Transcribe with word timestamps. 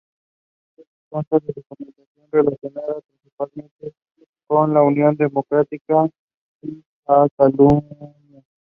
Consta 1.11 1.37
de 1.37 1.53
documentación 1.53 2.25
relacionada 2.31 3.01
principalmente 3.01 3.93
con 4.47 4.75
Unión 4.75 5.15
Democrática 5.15 6.09
de 6.63 6.81
Catalunya. 7.05 8.43